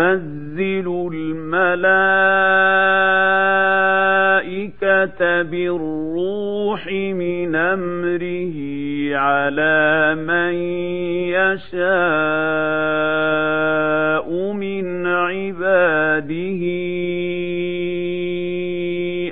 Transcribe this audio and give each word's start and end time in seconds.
ينزل 0.00 1.10
الملائكة 1.12 1.82
بالروح 5.42 6.86
من 6.92 7.54
أمره 7.54 8.56
على 9.16 10.14
من 10.14 10.54
يشاء 11.36 11.90
من 14.52 15.06
عباده. 15.06 16.62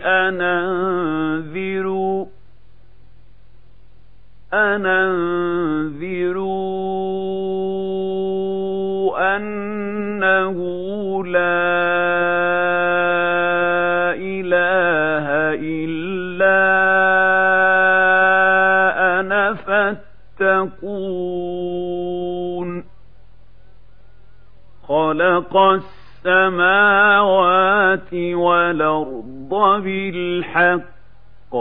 أن 0.04 0.40
أنذروا 0.40 2.26
أن 4.52 4.86
فاتقون 20.98 22.84
خلق 24.88 25.56
السماوات 26.26 26.94
والأرض 28.14 29.82
بالحق 29.84 31.54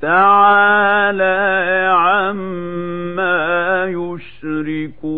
تعالى 0.00 1.38
عما 1.96 3.84
يشركون 3.86 5.14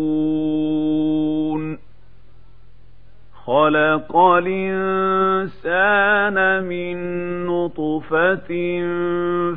خلق 3.47 4.15
الإنسان 4.43 6.37
من 6.63 6.97
نطفة 7.45 8.51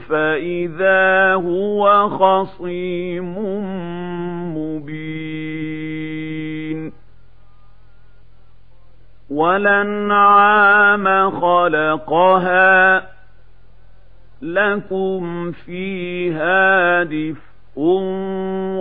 فإذا 0.09 1.35
هو 1.35 2.09
خصيم 2.09 3.35
مبين 4.57 5.61
ولنعام 9.31 11.31
خلقها 11.31 13.03
لكم 14.43 15.53
فيها 15.53 17.03
دفء 17.03 17.41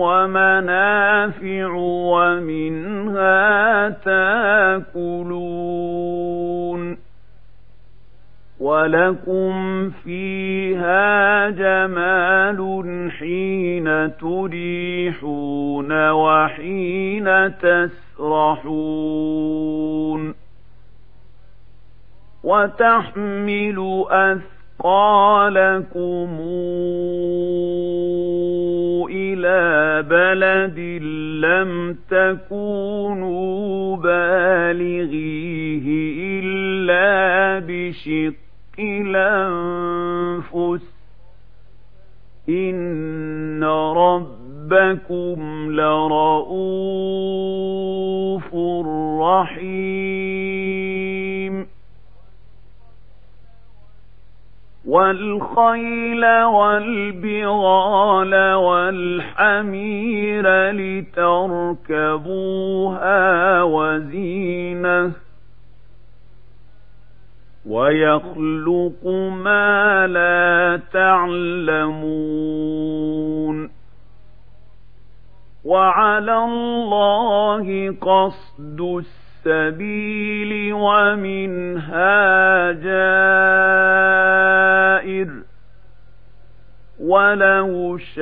ومنافع 0.00 1.72
ومنها 2.12 3.88
تاكلون 3.88 5.70
ولكم 8.60 9.90
فيها 9.90 11.50
جمال 11.50 13.10
حين 13.18 14.16
تريحون 14.16 16.10
وحين 16.10 17.58
تسرحون 17.58 18.90
وتحمل 22.44 24.04
أثقالكم 24.80 25.60
إلى 29.10 30.02
بلد 30.02 30.78
لم 31.44 31.96
تكونوا 32.10 33.96
بالغيه 33.96 35.86
إلا 36.40 37.58
بشق 37.66 38.34
الأنفس. 38.78 40.84
إن 42.48 43.64
ربكم 43.94 45.38
لرؤوف 45.70 46.94
رحيم. 49.20 51.09
والخيل 54.90 56.24
والبغال 56.42 58.34
والحمير 58.54 60.46
لتركبوها 61.90 62.42
وزينه 63.62 65.12
ويخلق 67.66 69.06
ما 69.44 70.06
لا 70.06 70.80
تعلمون 70.92 72.10
وعلى 75.64 76.36
الله 76.44 77.96
قصد 78.00 78.80
السبيل 78.80 79.19
ومنها 80.72 82.72
جائر 82.72 84.00
ولو 87.00 87.98
شاء 87.98 88.20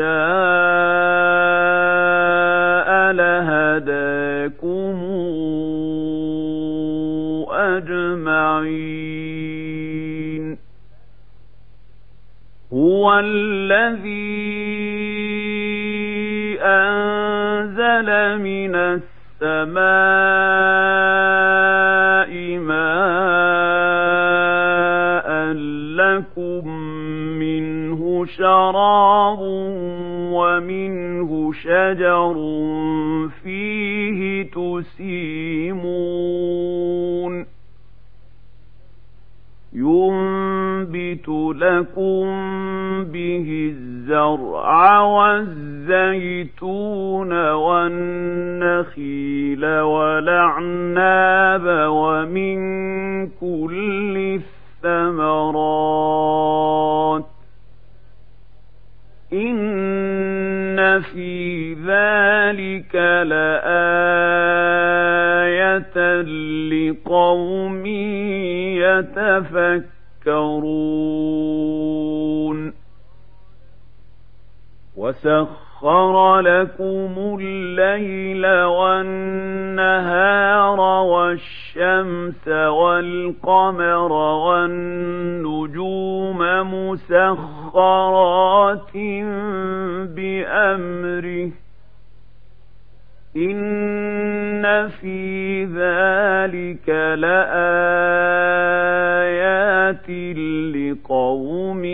لهداكم 3.12 4.98
أجمعين. 7.50 9.08
هو 12.72 13.18
الذي 13.18 14.38
أنزل 16.62 18.38
من 18.38 18.74
السماء 18.74 20.37
شراب 28.28 29.38
ومنه 30.32 31.52
شجر 31.52 32.34
فيه 33.42 34.50
تسيمون. 34.50 35.98
ينبت 39.72 41.28
لكم 41.56 42.24
به 43.04 43.72
الزرع 43.72 45.00
والزيتون 45.00 45.72
والنخيل 47.52 48.86
والأعناب 49.80 51.62
ومن 51.90 52.58
كل 53.26 54.38
الثمرات. 54.84 55.68
إن 59.32 61.00
في 61.00 61.74
ذلك 61.74 62.94
لآية 62.94 63.58
لقوم 66.70 67.86
يتفكرون 68.76 69.98
وسخر 75.82 76.40
لكم 76.40 77.38
الليل 77.40 78.46
والنهار 78.64 80.00
والشمس 80.80 82.48
والقمر 82.48 84.12
والنجوم 84.42 85.58
مسخرات 86.74 87.76
بأمره 90.16 91.50
إن 93.36 94.88
في 94.88 95.64
ذلك 95.64 96.88
لآيات 97.18 98.48
لقوم 100.74 101.84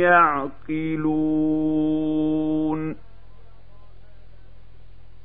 يعقلون 0.00 1.64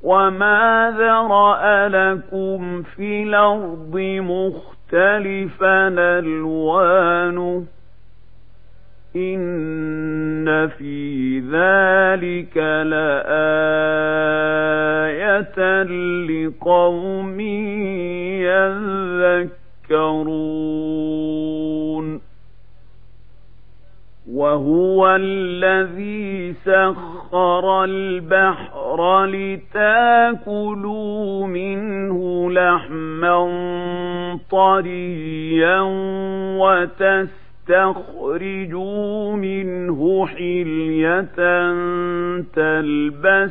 وما 0.02 0.94
ذرأ 0.98 1.88
لكم 1.88 2.82
في 2.82 3.22
الأرض 3.22 3.96
مختلفا 4.20 5.88
ألوانه 6.18 7.64
إن 9.16 10.68
في 10.68 11.38
ذلك 11.40 12.56
لآية 12.56 13.20
لقوم 16.22 17.40
يذكرون 21.00 22.20
وهو 24.32 25.16
الذي 25.16 26.52
سخر 26.64 27.84
البحر 27.84 28.79
لتاكلوا 29.26 30.86
منه 31.46 32.50
لحما 32.50 33.48
طريا 34.50 35.80
وتس 36.60 37.40
تخرجوا 37.68 39.36
منه 39.36 40.26
حلية 40.26 41.24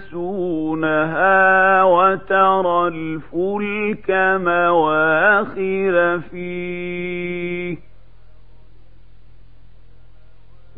تلبسونها 0.09 1.83
وترى 1.83 2.87
الفلك 2.87 4.11
مواخر 4.43 6.19
فيه. 6.19 7.88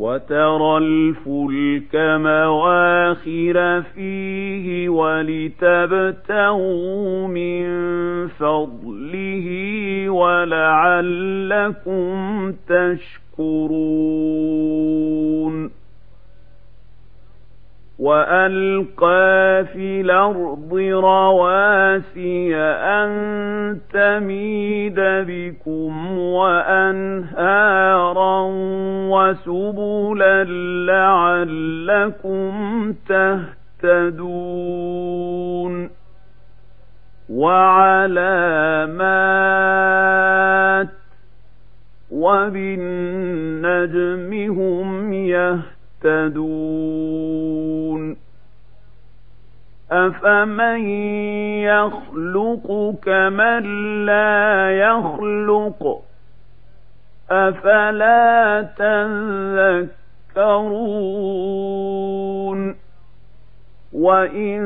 وترى 0.01 0.77
الفلك 0.77 1.95
مواخر 1.95 3.81
فيه 3.81 4.89
ولتبتغوا 4.89 6.47
من 7.27 7.67
فضله 8.27 9.47
ولعلكم 10.09 12.01
تشكرون. 12.67 14.21
وألقى 18.01 19.65
في 19.73 20.01
الأرض 20.01 20.73
رواسي 20.73 22.55
أن 22.55 23.11
تميد 23.93 24.99
بكم 24.99 26.17
وأنهارا 26.17 27.67
وسبلا 29.09 30.43
لعلكم 30.85 32.51
تهتدون 33.81 34.81
وعلامات 39.51 40.89
وبالنجم 42.11 43.31
هم 44.51 45.13
يهتدون 45.13 45.71
أفمن 49.91 50.89
يخلق 51.59 52.95
كمن 53.03 53.63
لا 54.05 54.71
يخلق 54.71 56.01
أفلا 57.31 58.61
تذكرون 60.35 62.75
وإن 63.93 64.61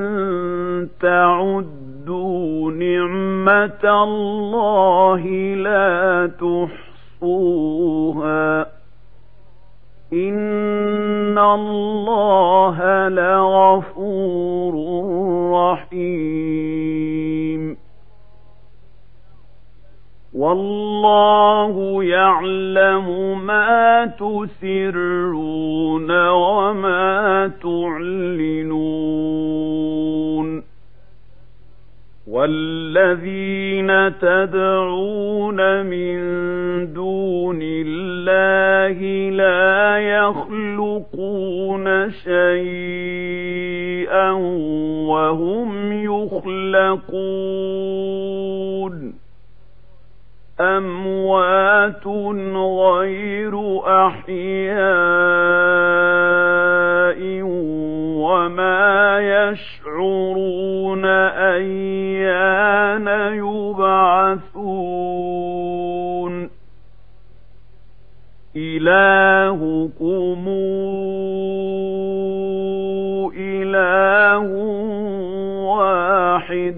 تعدوا 1.02 2.72
نعمة 2.72 4.04
الله 4.04 5.22
لا 5.56 6.32
تحصوها 7.22 8.62
إن 10.14 11.38
الله 11.38 13.08
لغفور 13.08 14.76
رحيم 15.56 17.46
والله 20.36 22.04
يعلم 22.04 23.40
ما 23.46 24.06
تسرون 24.06 25.50
وما 26.30 27.52
تعلنون. 27.64 28.76
والذين 32.36 34.20
تدعون 34.20 35.86
من 35.86 36.18
دون 36.94 37.60
الله 37.62 39.30
لا 39.30 40.00
يخلقون 40.00 42.12
شيئا 42.12 44.32
وهم 45.08 45.94
يخلقون. 46.04 47.06
أموات 50.60 52.08
غير 52.56 53.80
أحياء 54.08 54.76
وما 58.22 59.20
يشعرون 59.20 61.06
أيان 61.06 61.95
إلهكم 68.88 70.46
إله 73.38 74.48
واحد 75.66 76.78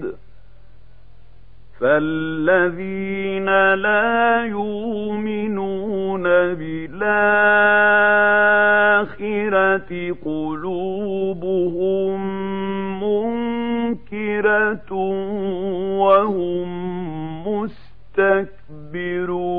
فالذين 1.80 3.74
لا 3.74 4.44
يؤمنون 4.44 6.22
بالآخرة 6.54 6.98
قلوبهم 10.24 12.18
منكرة 13.02 14.92
وهم 15.98 16.68
مستكبرون 17.48 19.57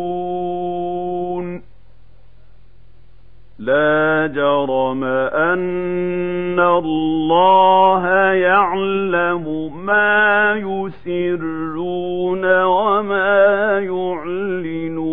لا 3.69 4.27
جرم 4.33 5.03
أن 5.03 6.59
الله 6.59 8.07
يعلم 8.33 9.45
ما 9.85 10.53
يسرون 10.55 12.43
وما 12.63 13.79
يعلنون. 13.79 15.09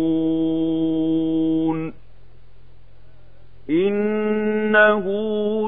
إنه 3.69 5.05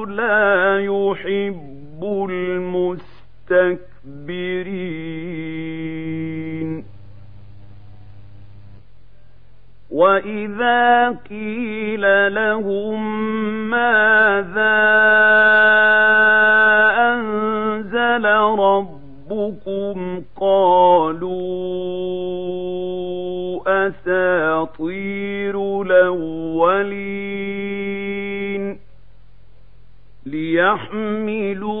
لا 0.06 0.80
يحب 0.80 2.26
المستكبرين. 2.30 3.89
وإذا 10.00 11.08
قيل 11.30 12.34
لهم 12.34 13.00
ماذا 13.70 14.80
أنزل 17.12 18.24
ربكم 18.58 20.22
قالوا 20.40 21.40
أساطير 23.88 25.82
الأولين 25.82 27.20
ليحملوا 30.26 31.80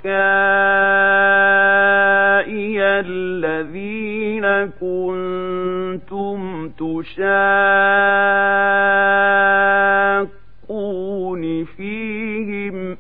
الذين 2.83 4.47
كنتم 4.81 6.69
تشاقون 6.69 7.15
فيهم 11.65 12.97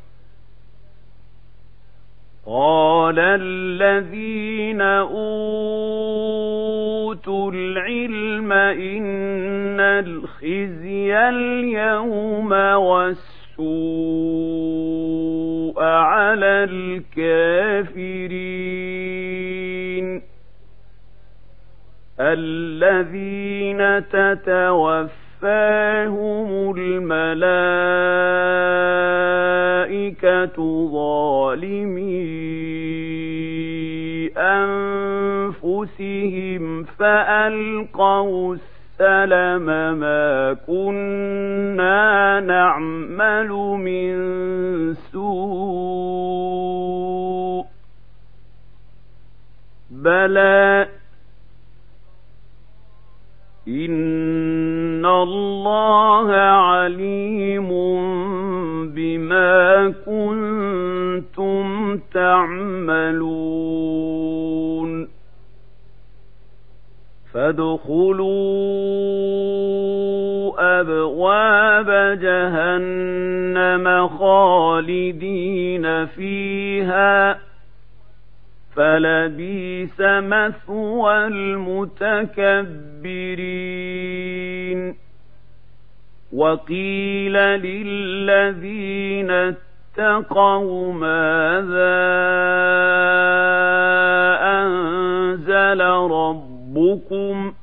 قال 2.47 3.18
الذين 3.18 4.80
أوتوا 4.80 6.36
العلم 7.54 8.52
إن 8.52 9.80
الخزي 9.80 11.18
اليوم 11.28 12.52
والسوء 12.52 13.66
على 15.82 16.68
الكافرين. 16.70 18.66
الذين 22.20 23.80
تتوفاهم 24.08 25.18
الملائكة 26.78 27.66
ظالمي 30.92 32.26
أنفسهم 35.57 36.85
فألقوا 36.85 38.55
السلم 38.55 39.66
ما 39.99 40.57
كنا 40.66 42.40
نعمل 42.40 43.49
من 43.81 44.14
سوء 44.95 46.37
بلى 49.90 50.88
إن 53.69 55.07
الله 55.07 56.33
عليم 56.37 57.71
بما 58.95 59.95
كنتم 60.07 61.97
تعملون 62.14 63.66
فادخلوا 69.26 70.81
أبواب 70.81 72.19
جهنم 72.21 74.09
خالدين 74.09 76.07
فيها 76.07 77.38
فلبيس 78.76 80.00
مثوى 80.00 81.26
المتكبرين 83.57 85.05
وقيل 86.37 87.33
للذين 87.37 89.31
اتقوا 89.31 90.93
ماذا 90.93 91.97
أنزل 94.61 95.81
ربكم 96.11 97.55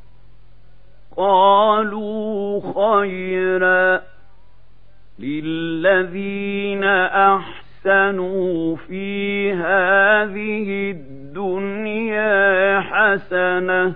قالوا 1.18 2.62
خيرا 2.74 4.02
للذين 5.20 6.84
أحسنوا 7.94 8.76
في 8.76 9.54
هذه 9.54 10.92
الدنيا 10.92 12.80
حسنة 12.80 13.94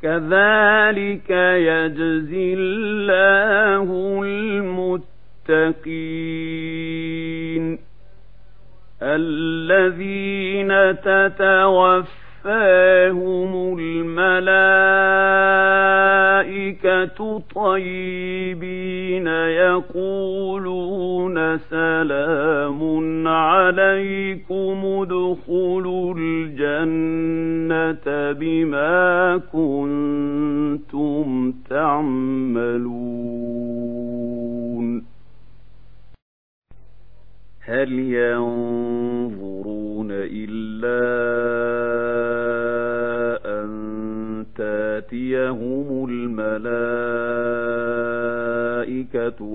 كذلك 0.02 1.30
يجزي 1.30 2.54
الله 2.54 4.22
المتقين. 4.24 5.98
الذين 9.02 10.70
تتوفاهم 12.44 13.78
الملائكة 13.78 15.38
طيبين 17.54 19.26
يقولون 19.66 21.58
سلام 21.58 23.28
عليكم 23.28 24.78
ادخلوا 24.84 26.14
الجنة 26.18 28.06
بما 28.32 29.36
كنتم 29.52 31.52
تعملون 31.70 33.48
هل 37.60 37.92
ينظرون 37.98 39.97
إلا 40.12 40.98
أن 43.62 43.68
تاتيهم 44.56 46.06
الملائكة 46.10 46.58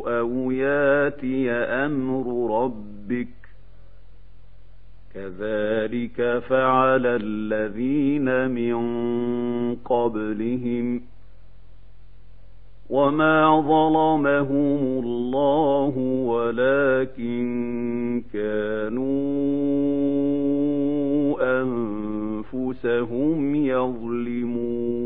أو 0.08 0.52
ياتي 0.52 1.52
أمر 1.52 2.52
ربك 2.64 3.28
كذلك 5.14 6.44
فعل 6.50 7.06
الذين 7.06 8.52
من 8.52 8.76
قبلهم 9.76 11.00
ۖ 11.00 11.04
وما 12.94 13.62
ظلمهم 13.62 15.04
الله 15.04 15.94
ولكن 16.30 17.44
كانوا 18.34 19.04
أنفسهم 22.54 23.56
يظلمون 23.56 25.04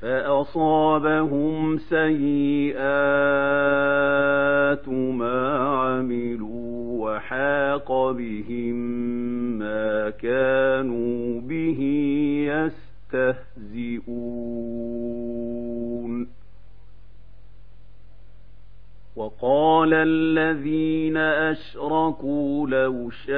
فأصابهم 0.00 1.78
سيئات 1.78 2.74
عملوا 5.20 6.74
وحاق 7.04 8.10
بهم 8.10 8.74
ما 9.58 10.10
كانوا 10.10 11.40
به 11.40 11.80
يستهزئون 13.14 14.04
وقال 19.16 19.94
الذين 19.94 21.16
أشركوا 21.16 22.68
لو 22.68 23.10
شاء 23.10 23.34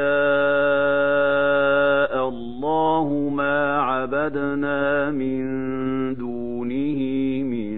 الله 2.29 3.31
ما 3.33 3.81
عبدنا 3.81 5.11
من 5.11 5.45
دونه 6.15 6.99
من 7.43 7.77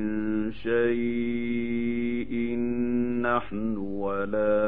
شيء. 0.52 1.18
نحن 3.22 3.76
ولا 3.76 4.58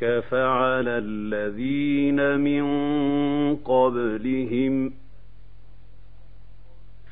كذلك 0.00 0.24
فعل 0.24 0.88
الذين 0.88 2.40
من 2.40 2.66
قبلهم 3.56 4.90
ۖ 4.90 4.92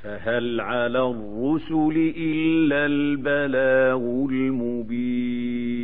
فهل 0.05 0.61
على 0.61 0.99
الرسل 0.99 2.13
إلا 2.17 2.87
البلاغ 2.87 4.01
المبين 4.31 5.75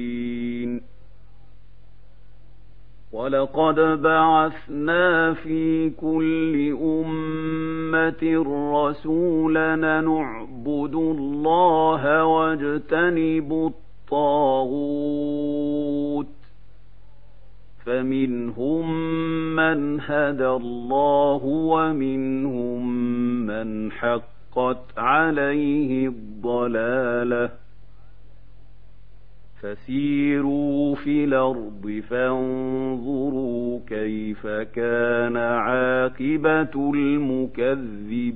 ولقد 3.13 3.81
بعثنا 4.03 5.35
في 5.35 5.91
كل 5.91 6.77
أمة 6.83 8.45
رسولا 8.77 9.77
نعبد 9.77 10.95
الله 10.95 12.25
واجتنب 12.25 13.73
الطاغوت 14.07 15.01
فمنهم 17.85 18.87
من 19.57 20.01
هدى 20.01 20.49
الله 20.49 21.41
ومنهم 21.45 22.89
من 23.47 23.93
حقت 23.93 24.99
عليه 24.99 26.09
الضلاله. 26.09 27.51
فسيروا 29.63 30.95
في 30.95 31.25
الأرض 31.25 32.03
فانظروا 32.11 33.81
كيف 33.87 34.47
كان 34.47 35.37
عاقبة 35.37 36.93
المكذبين. 36.95 38.31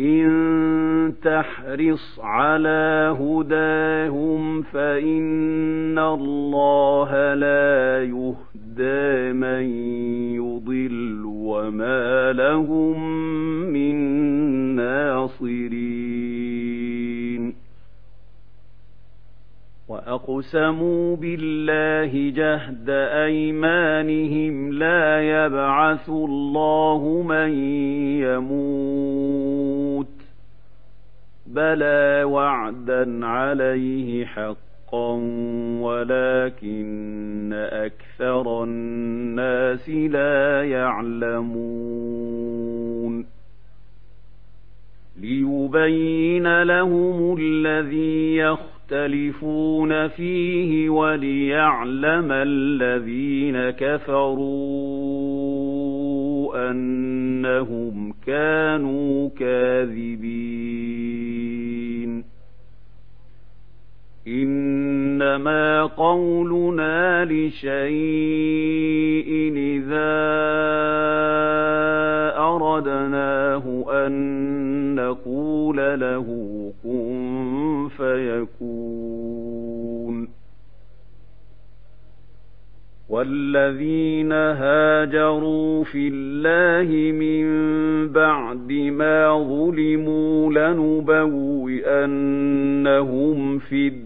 إن 0.00 1.12
تحرص 1.22 2.20
على 2.20 3.16
هداهم 3.20 4.62
فإن 4.62 5.98
الله 5.98 7.34
لا 7.34 8.02
يهدى 8.04 9.32
من 9.32 9.62
يضل 10.34 11.22
وما 11.24 12.32
لهم 12.32 13.10
من 13.72 13.96
ناصرين. 14.76 16.36
وأقسموا 19.88 21.16
بالله 21.16 22.30
جهد 22.30 22.90
أيمانهم 23.24 24.72
لا 24.72 25.22
يبعث 25.22 26.08
الله 26.08 27.22
من 27.28 27.50
يموت. 28.22 29.75
بلى 31.56 32.24
وعدا 32.24 33.26
عليه 33.26 34.26
حقا 34.26 35.12
ولكن 35.80 37.52
أكثر 37.72 38.64
الناس 38.64 39.88
لا 39.88 40.64
يعلمون. 40.64 42.16
ليبين 45.20 46.62
لهم 46.62 47.36
الذي 47.40 48.36
يختلفون 48.86 50.08
فيه 50.08 50.88
وليعلم 50.90 52.32
الذين 52.32 53.70
كفروا 53.70 54.46
أنهم 56.70 58.14
كانوا 58.26 59.28
كاذبين. 59.38 60.86
إنما 64.28 65.82
قولنا 65.82 67.24
لشيء 67.24 67.66
إذا 69.56 70.16
أردناه 72.38 73.84
أن 73.88 74.14
نقول 74.94 75.76
له 75.76 76.26
كن 76.82 77.88
فيكون. 77.96 79.46
والذين 83.08 84.32
هاجروا 84.32 85.84
في 85.84 86.08
الله 86.08 87.12
من 87.12 87.46
بعد 88.08 88.72
ما 88.72 89.38
ظلموا 89.48 90.52
لنبوئنهم 90.52 91.18
في 93.58 93.88
الدنيا 93.88 94.05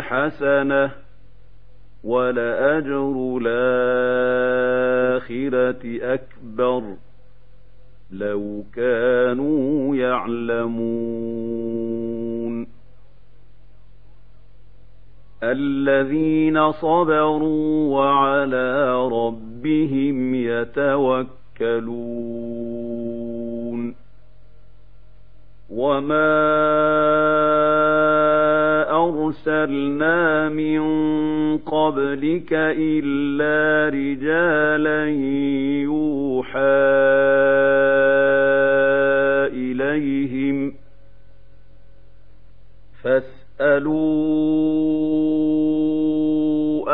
حسنة 0.00 0.90
ولأجر 2.04 3.38
الآخرة 3.42 4.14
أكبر 6.14 6.82
لو 8.12 8.64
كانوا 8.74 9.96
يعلمون. 9.96 11.04
الذين 15.42 16.72
صبروا 16.72 17.94
وعلى 17.98 18.94
ربهم 19.08 20.34
يتوكلون. 20.34 21.24
وما 25.70 26.34
أرسلنا 29.08 30.48
من 30.48 30.82
قبلك 31.58 32.48
إلا 32.52 33.88
رجالا 33.88 35.08
يوحى 35.82 36.84
إليهم 39.52 40.72
فاسألوا 43.02 44.24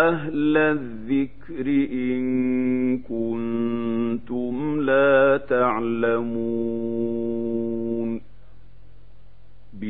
أهل 0.08 0.56
الذكر 0.56 1.66
إن 1.92 2.98
كنتم 2.98 4.80
لا 4.80 5.36
تعلمون 5.48 7.10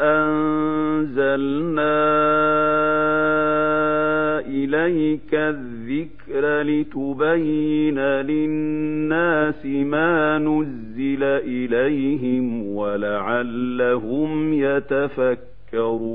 إليك 4.47 5.35
الذكر 5.35 6.63
لتبين 6.63 7.99
للناس 7.99 9.67
ما 9.67 10.39
نزل 10.39 11.23
إليهم 11.23 12.67
ولعلهم 12.77 14.53
يتفكرون. 14.55 16.09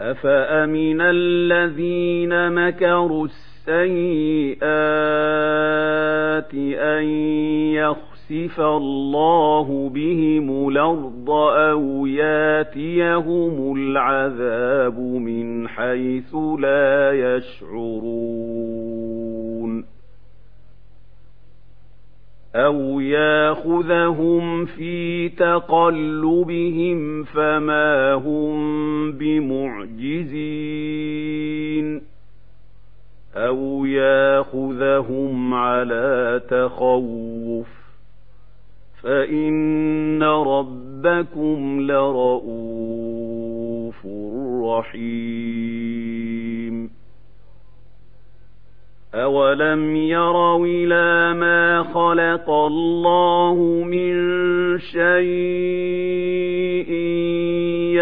أفأمن 0.00 1.00
الذين 1.00 2.52
مكروا 2.52 3.26
السيئات 3.68 4.62
أن 6.78 7.04
يخسف 7.72 8.60
الله 8.60 9.88
بهم 9.88 10.68
الأرض 10.68 11.30
أو 11.30 12.06
ياتيهم 12.06 13.76
العذاب 13.76 14.98
من 14.98 15.68
حيث 15.68 16.34
لا 16.58 17.12
يشعرون 17.36 18.32
أو 22.54 23.00
يأخذهم 23.00 24.64
في 24.64 25.28
تقلبهم 25.28 27.24
فما 27.24 28.14
هم 28.14 29.12
بمعجزين 29.12 30.52
أو 33.36 33.84
ياخذهم 33.84 35.54
على 35.54 36.40
تخوف 36.50 37.66
فإن 39.02 40.22
ربكم 40.22 41.80
لرؤوف 41.80 43.26
رحيم 44.64 45.92
أولم 49.14 49.96
يروا 49.96 50.66
إلى 50.66 51.34
ما 51.40 51.82
خلق 51.82 52.50
الله 52.50 53.54
من 53.86 54.12
شيء 54.78 56.22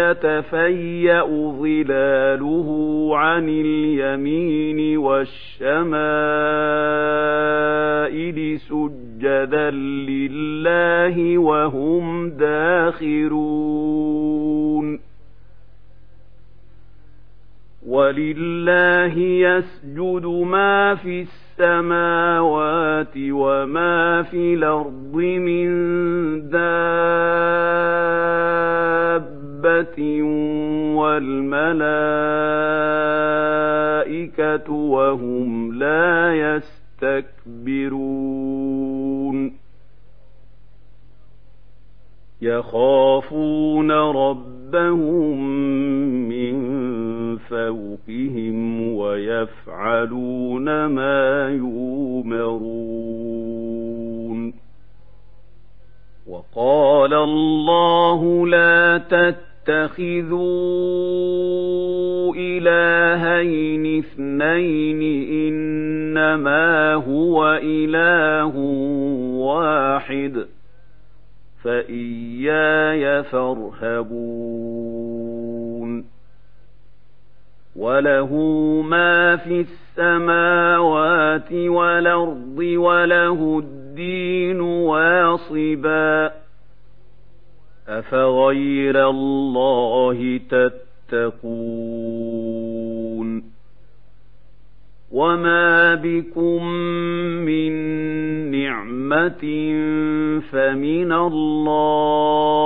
يتفيأ 0.01 1.25
ظلاله 1.61 2.69
عن 3.17 3.49
اليمين 3.49 4.97
والشمائل 4.97 5.79
سجدا 8.59 9.69
لله 9.71 11.37
وهم 11.37 12.29
داخرون. 12.29 13.71
ولله 17.87 19.17
يسجد 19.19 20.25
ما 20.25 20.95
في 20.95 21.21
السماوات 21.21 23.13
وما 23.17 24.21
في 24.21 24.53
الأرض 24.53 25.15
من 25.15 25.69
والملائكة 30.95 31.61
وهم 34.71 35.73
لا 35.73 36.33
يستكبرون 37.03 38.31
يخافون 42.41 43.91
ربهم 43.91 45.39
من 46.29 47.37
فوقهم 47.37 48.81
ويفعلون 48.95 50.85
ما 50.85 51.49
يؤمرون 51.49 52.91
وقال 56.27 57.13
الله 57.13 58.47
لا 58.47 58.97
تتخذوا 59.65 60.41
إلهين 62.35 63.99
اثنين 63.99 65.01
إنما 65.47 66.93
هو 66.93 67.59
إله 67.63 68.57
واحد 69.37 70.45
فإياي 71.63 73.23
فارهبون. 73.23 74.41
وله 77.75 78.35
ما 78.85 79.35
في 79.35 79.65
السماوات 79.97 81.53
والأرض 81.53 82.57
وله 82.57 83.59
الدين 83.59 84.61
واصبا. 84.61 86.30
أفغير 87.99 89.09
الله 89.09 90.39
تتقون 90.49 91.51
وما 95.11 95.95
بكم 95.95 96.65
من 97.45 97.71
نعمة 98.51 99.43
فمن 100.51 101.11
الله 101.11 102.61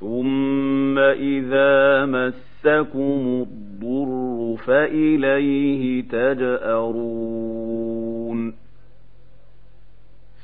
ثم 0.00 0.98
إذا 0.98 2.06
مس 2.06 2.48
مسكم 2.64 3.46
الضر 3.46 4.56
فإليه 4.66 6.02
تجأرون 6.02 7.58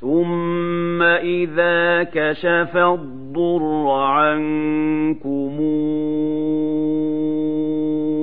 ثم 0.05 1.03
إذا 1.03 2.03
كشف 2.03 2.77
الضر 2.77 3.88
عنكم 3.90 5.57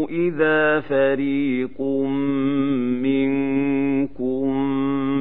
إذا 0.09 0.79
فريق 0.79 1.81
منكم 3.01 4.45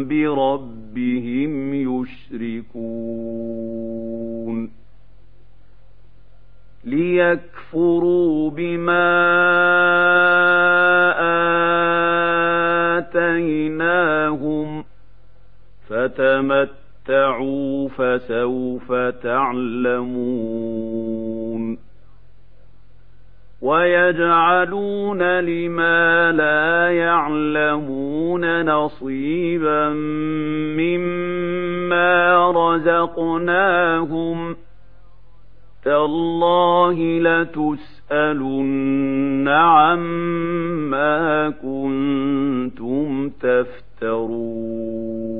بربهم 0.08 1.74
يشركون 1.74 3.10
ليكفروا 6.84 8.50
بما 8.50 9.10
آتيناهم 12.98 13.79
فتمتعوا 16.00 17.88
فسوف 17.88 18.92
تعلمون 19.22 20.70
ويجعلون 23.62 25.40
لما 25.40 26.32
لا 26.32 26.90
يعلمون 26.90 28.64
نصيبا 28.64 29.88
مما 30.78 32.50
رزقناهم 32.50 34.54
ۖ 34.54 34.56
تالله 35.84 37.20
لتسألن 37.20 38.68
عما 39.48 41.50
كنتم 41.50 43.28
تفترون 43.28 45.39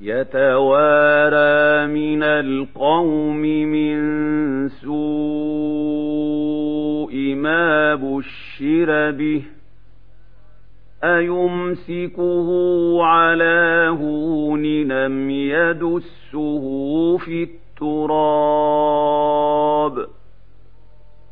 يتوارى 0.00 1.86
من 1.86 2.22
القوم 2.22 3.40
من 3.42 3.98
سوء 4.68 4.98
ما 7.34 7.94
بشر 7.94 9.10
به 9.10 9.42
أيمسكه 11.04 12.48
على 13.04 13.88
هون 14.00 14.62
لم 14.62 15.30
يدسه 15.30 17.16
في 17.16 17.42
التراب؟ 17.42 18.78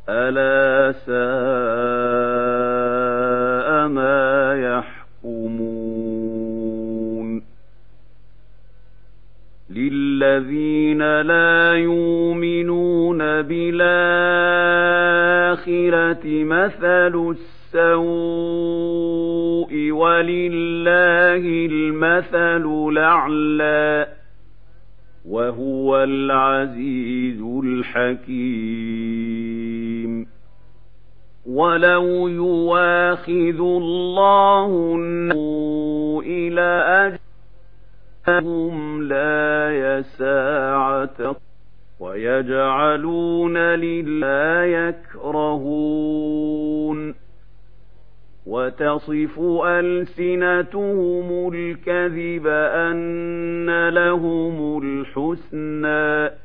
ألا 0.09 0.91
ساء 0.91 1.17
ما 3.87 4.55
يحكمون 4.55 4.86
للذين 10.17 11.21
لا 11.21 11.73
يؤمنون 11.73 13.17
بالآخرة 13.41 13.77
مثل 16.25 17.35
السوء 17.73 18.11
ولله 19.91 21.43
المثل 21.71 22.65
الأعلى 22.89 24.07
وهو 25.29 26.03
العزيز 26.03 27.41
الحكيم. 27.63 29.07
ولو 31.47 32.27
يواخذ 32.27 33.59
الله 33.59 34.95
إلى 36.25 36.83
أجلهم 38.29 39.03
لا 39.03 39.71
يساعة 39.71 41.35
ويجعلون 41.99 43.57
لله 43.57 44.63
يكرهون 45.33 46.17
وتصف 48.45 49.39
ألسنتهم 49.65 51.53
الكذب 51.53 52.47
أن 52.47 53.89
لهم 53.89 54.81
الحسنى 54.83 56.37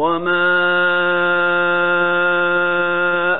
وما 0.00 0.50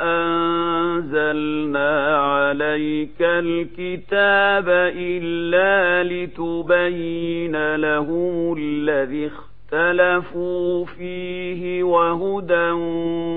أنزلنا 0.03 2.17
عليك 2.17 3.21
الكتاب 3.21 4.69
إلا 4.97 6.03
لتبين 6.03 7.77
لهم 7.77 8.57
الذي 8.59 9.27
اختلفوا 9.27 10.85
فيه 10.85 11.83
وهدى 11.83 12.71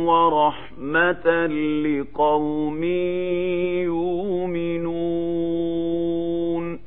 ورحمة 0.09 1.45
لقوم 1.85 2.83
يؤمنون 4.93 6.79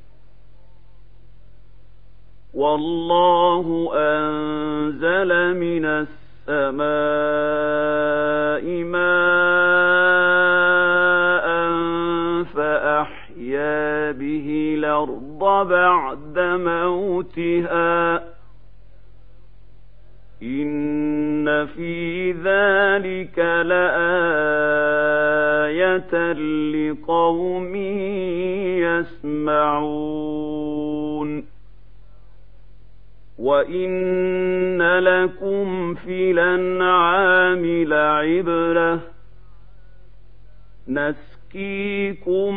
والله 2.55 3.90
أنزل 3.94 5.57
من 5.57 5.85
السماء 5.85 6.26
ماء 6.49 7.57
فأحيا 12.45 14.13
به 14.13 14.75
الأرض 14.79 15.69
بعد 15.69 16.39
موتها 16.39 18.17
إن 20.43 21.67
في 21.67 22.33
ذلك 22.33 23.39
لآية 23.39 23.93
لقوم 26.73 27.77
يسمعون 29.97 31.56
وإن 33.47 34.83
لكم 34.83 35.95
في 35.95 36.31
الأنعام 36.31 37.67
لعبرة 37.67 39.01
نسقيكم 40.89 42.55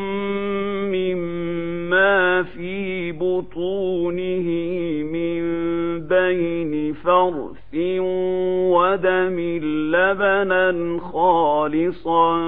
مما 0.92 2.44
في 2.44 3.12
بطونه 3.12 4.48
من 5.14 5.42
بين 6.08 6.94
فرث 6.94 7.76
ودم 8.74 9.40
لبنا 9.94 10.98
خالصا 11.00 12.40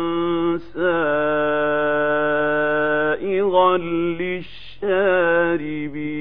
سائغا 2.81 3.77
للشاربين 4.21 6.20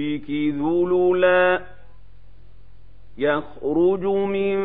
ذللا 0.00 1.60
يخرج 3.18 4.04
من 4.04 4.58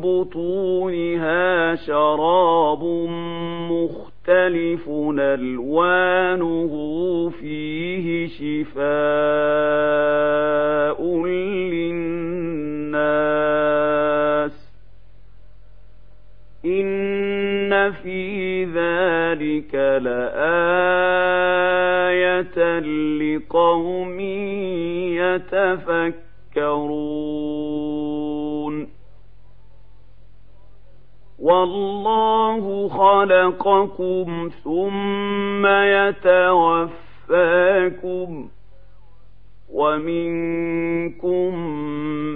بطونها 0.00 1.74
شراب 1.74 2.84
مختلف 3.70 4.88
ألوانه 5.20 6.72
فيه 7.40 8.26
شفاء 8.26 8.86
للناس 11.26 12.26
إن 16.64 17.92
في 17.92 18.64
ذلك 18.64 19.74
لآية 19.74 21.35
لقوم 23.20 24.20
يتفكرون. 26.50 27.36
والله 31.38 32.88
خلقكم 32.88 34.50
ثم 34.64 35.66
يتوفاكم 35.66 36.88
ومنكم 39.72 41.58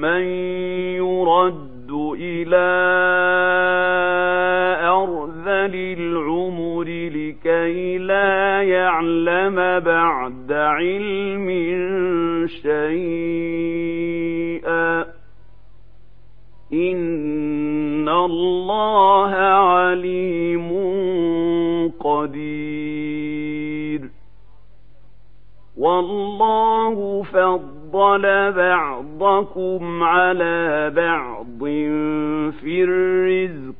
من 0.01 0.23
يرد 0.97 1.91
إلى 2.21 2.71
أرذل 4.83 5.75
العمر 5.99 7.00
لكي 7.45 7.99
لا 7.99 8.63
يعلم 8.63 9.81
بعد 9.81 10.53
علم 10.53 11.49
شيئا. 12.63 14.01
إن 16.73 18.09
الله 18.09 19.35
عليم 19.35 20.69
قدير. 22.01 24.01
والله 25.77 27.23
فضل 27.23 28.53
بعضكم 28.53 30.03
على 30.03 30.93
بعض 30.97 31.65
في 32.61 32.85
الرزق 32.85 33.80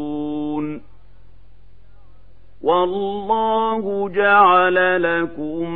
والله 2.63 4.09
جعل 4.09 5.03
لكم 5.03 5.69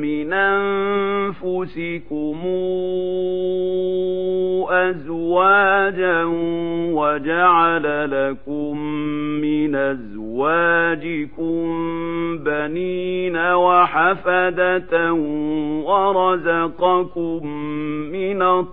من 0.00 0.32
أنفسكم 0.32 2.36
أزواجا 4.68 6.24
وجعل 6.92 8.10
لكم 8.10 8.78
من 9.40 9.74
أزواجكم 9.74 11.62
بنين 12.38 13.36
وحفدة 13.36 15.12
ورزقكم 15.84 17.46
من 18.12 18.42
الطيبات 18.42 18.72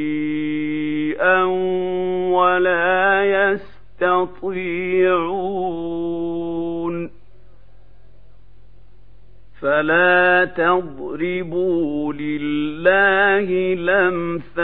فلا 9.81 10.45
تضربوا 10.45 12.13
لله 12.13 13.47
الأمثال 13.73 14.61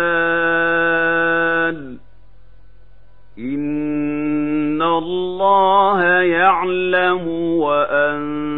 إن 3.39 4.81
الله 4.81 6.03
يعلم 6.21 7.27
وأنتم 7.57 8.49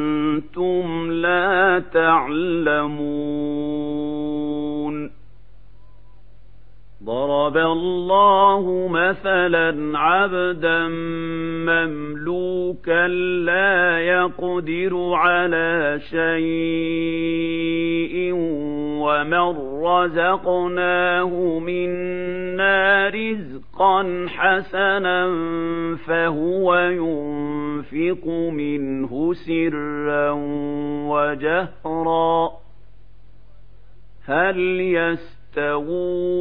لا 1.12 1.84
تعلمون 1.94 3.49
ضرب 7.40 7.58
الله 7.58 8.88
مثلا 8.88 10.00
عبدا 10.00 10.88
مملوكا 11.68 13.08
لا 13.48 14.00
يقدر 14.00 15.14
على 15.14 16.00
شيء 16.10 17.30
ومن 19.00 19.58
رزقناه 19.84 21.60
منا 21.60 23.10
رزقا 23.10 24.26
حسنا 24.28 25.28
فهو 26.08 26.76
ينفق 26.76 28.28
منه 28.28 29.34
سرا 29.34 30.32
وجهرا. 31.10 32.50
هل 34.26 34.60
يستوون. 35.60 36.40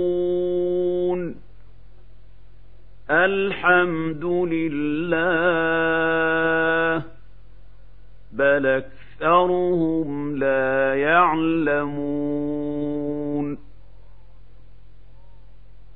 الحمد 3.11 4.25
لله 4.25 5.23
بل 8.33 8.67
أكثرهم 8.67 10.37
لا 10.37 10.95
يعلمون. 10.95 12.68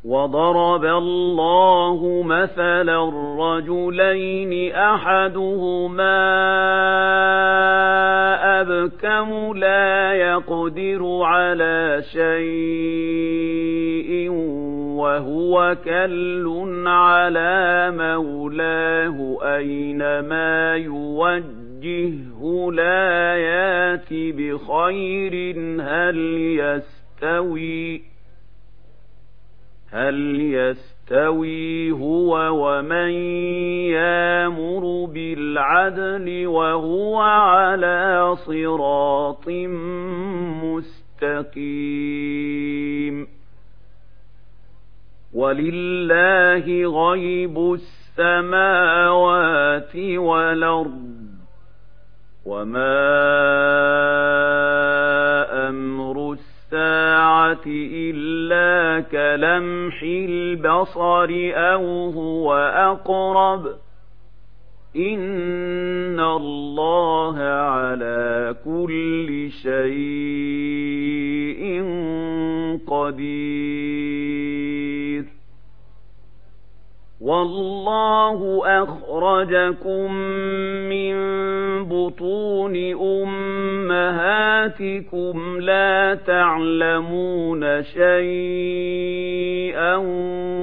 وضرب 0.05 0.85
الله 0.85 2.23
مثلا 2.27 3.13
رجلين 3.39 4.73
احدهما 4.75 6.23
ابكم 8.61 9.53
لا 9.57 10.13
يقدر 10.13 11.23
على 11.23 12.03
شيء 12.13 12.93
وهو 14.99 15.77
كل 15.85 16.85
على 16.87 17.91
مولاه 17.97 19.39
اينما 19.43 20.75
يوجه 20.77 21.63
وجهه 21.83 22.71
لا 22.73 23.37
يات 23.37 24.09
بخير 24.11 25.55
هل 25.81 26.19
يستوي 26.61 28.03
هل 29.93 30.41
يستوي 30.41 31.91
هو 31.93 32.51
ومن 32.53 33.11
يامر 33.93 35.05
بالعدل 35.05 36.47
وهو 36.47 37.21
على 37.21 38.37
صراط 38.37 39.49
مستقيم؟ 41.43 43.27
ولله 45.35 46.67
غيب 47.11 47.79
السماوات 48.19 49.97
والأرض. 49.97 51.23
وما 52.47 52.99
أمر 55.69 56.32
الساعة 56.73 57.67
إلا 57.67 59.01
كلمح 59.01 60.03
البصر 60.03 61.29
أو 61.55 62.11
هو 62.11 62.55
أقرب 62.75 63.67
إن 64.97 66.21
الله 66.21 67.39
على 67.39 68.57
كل 68.65 69.51
شيء 69.63 69.83
قدير 72.87 74.52
والله 77.23 78.63
أخرجكم 78.83 80.13
من 80.91 81.15
بطون 81.85 82.77
أمهاتكم 84.03 85.37
لا 85.61 86.15
تعلمون 86.27 87.83
شيئا 87.83 89.03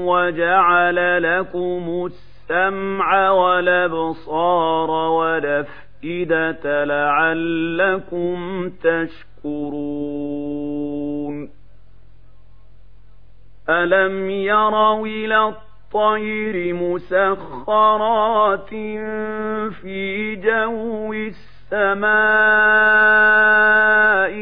وجعل 0.06 1.24
لكم 1.24 2.06
السمع 2.06 3.30
والأبصار 3.32 4.90
والأفئدة 4.90 6.84
لعلكم 6.84 8.70
تشكرون. 8.84 9.90
ألم 13.70 14.30
يروا 14.30 15.08
إلى 15.08 15.54
الطير 15.90 16.74
مسخرات 16.74 18.70
في 19.82 20.36
جو 20.36 21.14
السماء 21.14 22.10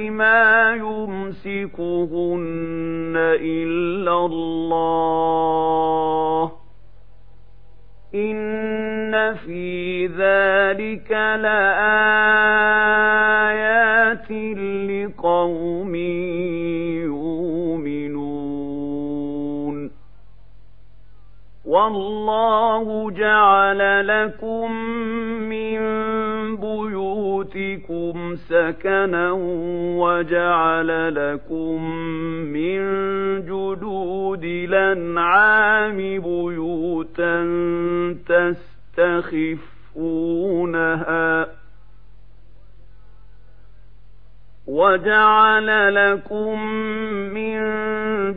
ما 0.10 0.74
يمسكهن 0.76 1.78
إلا 3.42 4.26
الله. 4.26 5.48
إن 8.16 9.36
في 9.36 10.08
ذلك 10.08 11.12
لآيات 11.12 11.88
لقوم 14.90 15.96
والله 21.88 23.12
جعل 23.12 24.08
لكم 24.08 24.72
من 25.50 25.80
بيوتكم 26.56 28.36
سكنا 28.36 29.32
وجعل 30.02 31.16
لكم 31.16 31.92
من 32.52 32.80
جدود 33.42 34.44
الأنعام 34.44 35.98
بيوتا 35.98 37.38
تستخفونها 39.96 41.48
وجعل 44.68 45.96
لكم 45.96 46.68
من 47.34 47.58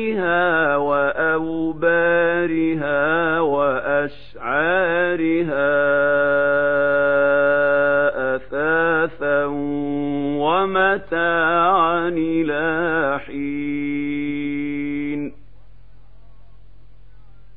وأوبارها 0.78 2.20
وأشعارها 3.40 4.14
أثاثا 9.04 9.45
ومتاعا 10.39 12.08
إلى 12.10 13.20
حين 13.26 14.24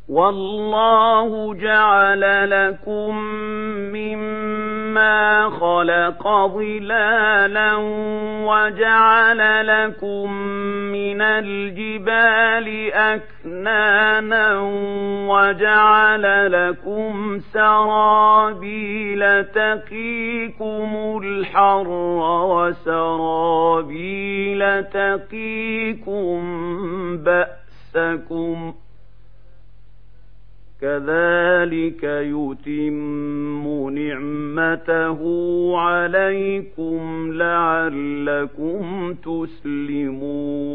والله 0.09 1.55
جعل 1.55 2.51
لكم 2.51 3.17
مما 3.93 4.66
خلق 5.51 6.29
ظلالا 6.47 7.75
وجعل 8.47 9.67
لكم 9.67 10.33
من 10.93 11.23
الجبال 11.23 12.93
أكنانا 12.93 14.61
وجعل 15.29 16.53
لكم 16.53 17.39
سرابيل 17.39 19.45
تقيكم 19.45 21.21
الحر 21.23 21.89
وسرابيل 22.99 24.85
تقيكم 24.85 26.37
بأسكم 27.17 28.73
ۖ 28.83 28.86
كذلك 30.87 32.03
يتم 32.05 33.65
نعمته 33.91 35.21
عليكم 35.79 37.33
لعلكم 37.33 39.15
تسلمون 39.15 40.67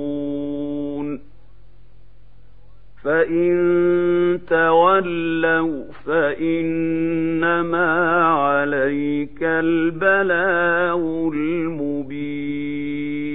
فان 3.04 4.40
تولوا 4.48 5.84
فانما 6.06 7.86
عليك 8.26 9.44
البلاغ 9.44 11.30
المبين 11.34 13.31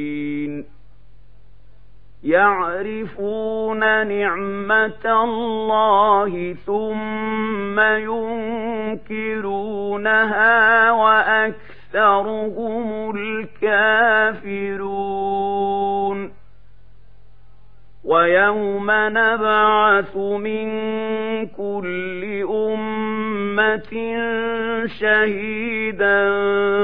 يعرفون 2.27 4.07
نعمة 4.07 5.25
الله 5.25 6.57
ثم 6.67 7.81
ينكرونها 9.01 10.91
وأكثرهم 10.91 12.41
الكافرون. 13.17 14.87
ويوم 18.05 18.91
نبعث 18.91 20.17
من 20.17 20.67
كل 21.47 22.47
أمة 22.51 22.86
شهيدا 24.87 26.27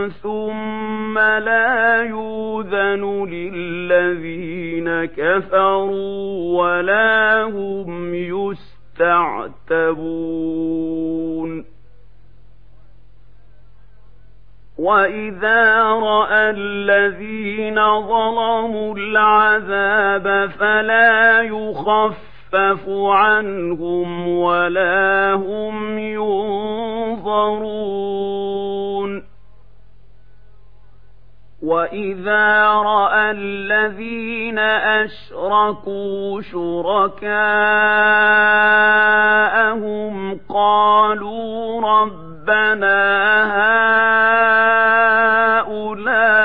ثم 0.08 1.18
لا 1.18 2.02
يوذن 2.02 3.26
للذين 3.28 5.04
كفروا 5.04 6.62
ولا 6.62 7.42
هم 7.42 8.14
يستعتبون. 8.14 9.32
وإذا 14.78 15.82
رأى 15.82 16.50
الذين 16.50 17.74
ظلموا 18.00 18.94
العذاب 18.94 20.50
فلا 20.50 21.42
يخفف 21.42 22.31
عنهم 23.14 24.28
ولا 24.28 25.34
هم 25.34 25.98
ينظرون 25.98 27.32
وإذا 31.62 32.68
رأى 32.68 33.30
الذين 33.30 34.58
أشركوا 34.58 36.40
شركاءهم 36.40 37.32
قالوا 40.48 41.80
رب 41.80 42.32
ربنا 42.42 42.98
هؤلاء 45.62 46.36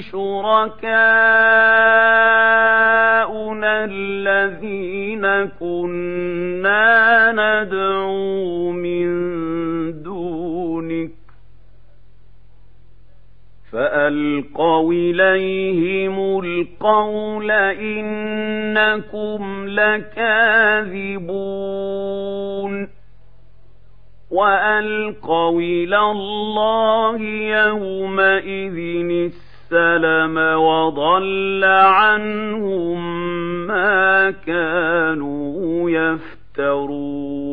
شركاؤنا 0.00 1.66
الذين 3.84 5.26
كنا 5.60 7.32
ندعو 7.32 8.70
من 8.72 9.06
دونك 10.02 11.10
فألقوا 13.72 14.92
إليهم 14.92 16.40
القول 16.44 17.50
إنكم 17.50 19.42
لكاذبون 19.68 21.26
وألقوا 24.30 25.60
إلى 25.60 25.98
الله 25.98 27.20
يومئذ 27.66 28.76
السلم 29.70 30.38
وضل 30.58 31.64
عنهم 31.64 33.00
ما 33.66 34.30
كانوا 34.30 35.90
يفترون. 35.90 37.46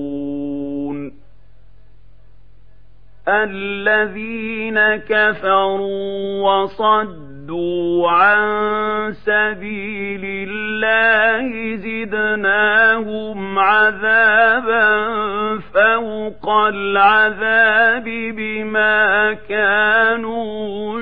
الذين 3.28 4.80
كفروا 4.96 6.42
وصدوا 6.42 8.10
عن 8.10 9.14
سبيل 9.14 10.50
الله 10.50 11.76
زدناهم 11.76 13.60
عذابا 13.60 15.08
فوق 15.60 16.50
العذاب 16.50 18.04
بما 18.36 19.34
كانوا 19.34 21.02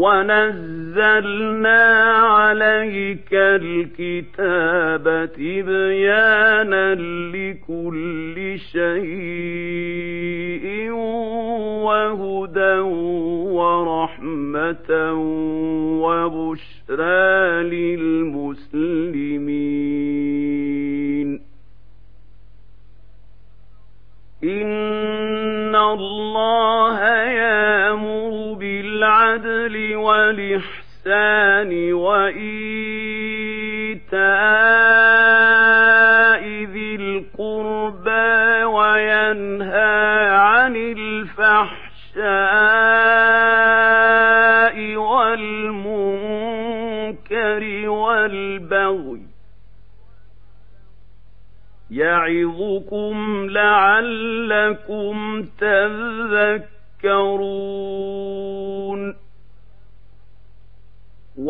ونزل 0.00 0.80
نزلنا 0.90 1.82
عليك 2.14 3.28
الكتاب 3.32 5.04
تبيانا 5.32 6.94
لكل 7.34 8.58
شيء 8.72 9.86
وهدى 11.86 12.78
ورحمة 13.54 15.12
وبشرى 16.02 17.62
للمسلمين 17.62 19.10
إن 24.44 25.76
الله 25.76 27.09
بالعدل 29.38 29.96
والإحسان 29.96 31.92
وإيتاء 31.92 32.50
ذي 36.64 36.94
القربى 36.94 38.64
وينهى 38.64 40.28
عن 40.30 40.76
الفحشاء 40.76 42.16
والمنكر 44.96 46.48
والبغي 47.88 49.20
يعظكم 51.90 53.46
لعلكم 53.50 55.42
تذكرون 55.60 56.80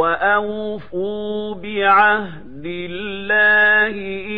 وأوفوا 0.00 1.54
بعهد 1.54 2.64
الله 2.64 3.94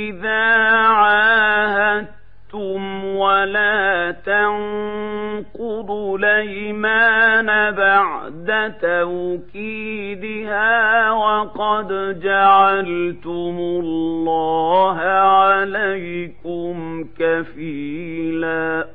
إذا 0.08 0.44
عاهدتم 0.82 2.12
ولا 3.04 4.10
تنقضوا 4.26 6.18
الأيمان 6.18 7.46
بعد 7.74 8.72
توكيدها 8.82 10.70
وقد 11.10 12.20
جعلتم 12.22 13.56
الله 13.58 14.98
عليكم 15.30 17.04
كفيلا 17.18 18.86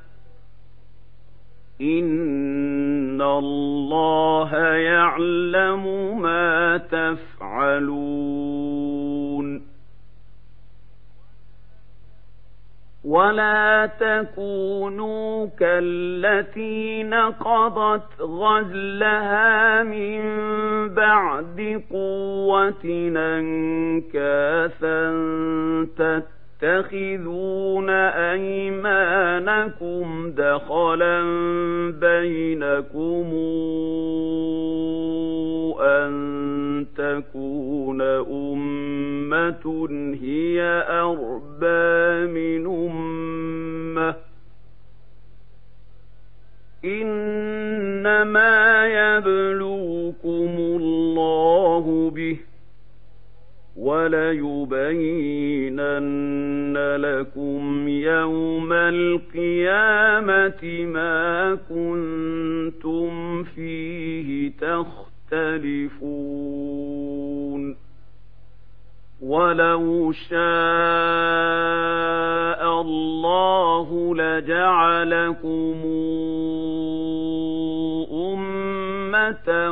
ان 1.81 3.21
الله 3.21 4.55
يعلم 4.75 5.83
ما 6.21 6.77
تفعلون 6.77 8.47
ولا 13.03 13.89
تكونوا 13.99 15.47
كالتي 15.59 17.03
نقضت 17.03 18.21
غزلها 18.21 19.83
من 19.83 20.21
بعد 20.89 21.83
قوه 21.91 22.83
انكاثا 23.17 25.11
تتخذون 26.61 27.89
أيمانكم 28.29 30.05
دخلا 30.37 31.21
بينكم 31.91 33.33
أن 35.81 36.85
تكون 36.97 38.01
أمة 38.01 39.87
هي 40.21 40.61
أربى 40.89 42.25
من 42.31 42.65
أمة. 42.65 44.15
إنما 46.85 48.55
يبلوكم 48.87 50.55
الله 50.57 52.11
به. 52.15 52.39
وليبينن 53.77 55.17
لكم 56.95 57.87
يوم 57.87 58.73
القيامة 58.73 60.63
ما 60.85 61.57
كنتم 61.69 63.43
فيه 63.43 64.51
تختلفون. 65.31 66.17
ولو 69.21 70.11
شاء 70.11 70.37
الله 72.81 74.15
لجعلكم 74.15 75.75
أمة 78.11 79.71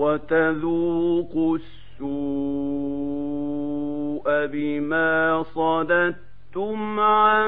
وتذوقوا 0.00 1.58
السوء 1.58 2.00
بما 4.46 5.42
صددتم 5.42 7.00
عن 7.00 7.46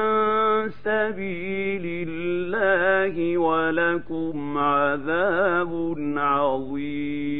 سبيل 0.69 2.07
الله 2.09 3.37
ولكم 3.37 4.57
عذاب 4.57 5.95
عظيم. 6.17 7.33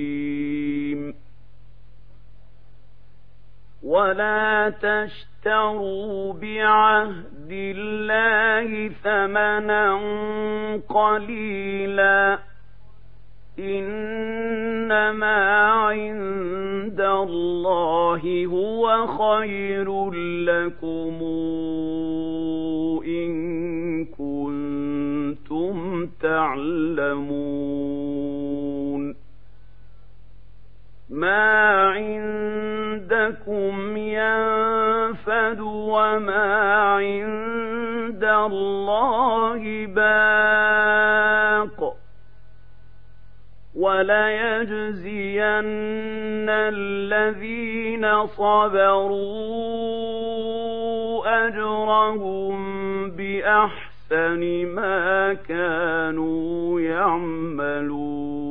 ولا 3.84 4.70
تشتروا 4.70 6.34
بعهد 6.34 7.52
الله 7.52 8.88
ثمنا 8.88 9.96
قليلا. 10.90 12.53
إنما 13.60 15.70
عند 15.70 17.02
الله 17.02 18.46
هو 18.46 19.08
خير 19.08 20.12
لكم 20.46 21.24
إن 23.06 24.06
كنتم 24.06 26.06
تعلمون. 26.22 27.54
ما 31.10 31.88
عندكم 31.88 33.74
ينفد 33.98 35.60
وما 35.62 36.74
عند 36.84 38.24
الله 38.24 39.88
باق 39.88 40.93
وليجزين 43.84 45.40
الذين 46.50 48.06
صبروا 48.28 49.24
أجرهم 51.48 52.56
بأحسن 53.12 54.42
ما 54.76 55.34
كانوا 55.34 56.82
يعملون. 56.82 58.43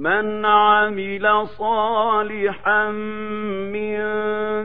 من 0.00 0.44
عمل 0.46 1.46
صالحا 1.58 2.90
من 3.72 4.00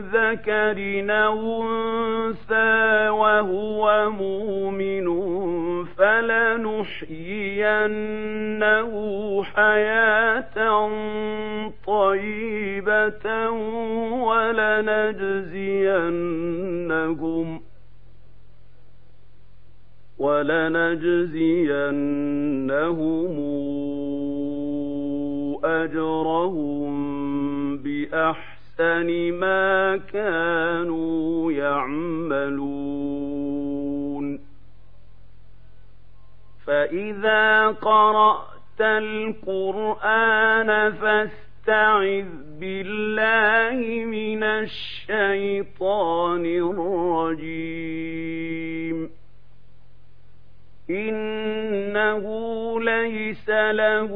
ذكر 0.00 1.04
أو 1.10 1.62
أنثى 1.62 3.08
وهو 3.08 4.10
مؤمن 4.10 5.06
فلنحيينه 5.84 7.02
حياة 9.42 10.88
طيبة 11.86 13.50
ولنجزينهم 14.28 15.66
ولنجزينهم 20.18 21.36
أجرهم 25.66 26.96
بأحسن 27.76 29.32
ما 29.32 29.96
كانوا 29.96 31.52
يعملون 31.52 33.16
فإذا 36.66 37.66
قرأت 37.66 38.80
القرآن 38.80 40.92
فاستعذ 40.92 42.26
بالله 42.60 44.04
من 44.04 44.42
الشيطان 44.42 46.44
الرجيم 46.46 47.65
ليس 52.86 53.48
له 53.82 54.12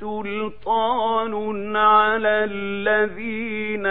سلطان 0.00 1.32
على 1.76 2.34
الذين 2.52 3.86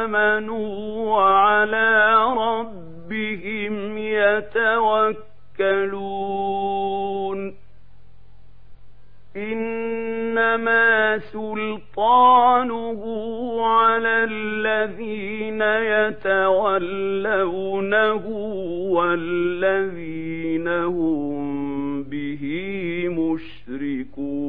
آمنوا 0.00 0.70
وعلى 1.12 1.92
ربهم 2.46 3.98
يتوكلون. 3.98 5.26
إنما 9.36 11.18
سلطانه 11.18 13.00
على 13.66 14.24
الذين 14.24 15.62
يتولونه 15.94 17.06
والذين 18.96 20.68
هم 20.68 21.45
مشركون. 23.08 24.46